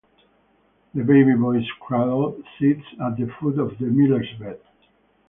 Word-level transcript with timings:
The 0.95 1.03
baby 1.03 1.35
boy's 1.35 1.69
cradle 1.79 2.41
sits 2.59 2.81
at 3.05 3.17
the 3.17 3.31
foot 3.39 3.59
of 3.59 3.77
the 3.77 3.85
miller's 3.85 4.25
bed. 4.39 4.59